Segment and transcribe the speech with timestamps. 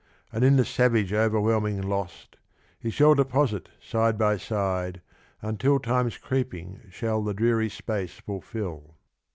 [0.33, 2.37] ^.nd in the savage overv^hclming lost,
[2.79, 4.99] He shall deposit side by side,
[5.43, 8.97] until Time's creeping shall the dreary space fulfil.